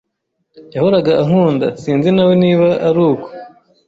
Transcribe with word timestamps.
"Yahoraga 0.75 1.11
ankunda."sinzi 1.21 2.09
nawe 2.13 2.33
niba 2.43 2.67
aruko 2.87 3.27